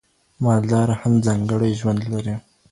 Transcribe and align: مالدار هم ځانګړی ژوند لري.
مالدار 0.43 0.89
هم 1.01 1.13
ځانګړی 1.25 1.71
ژوند 1.79 2.01
لري. 2.11 2.35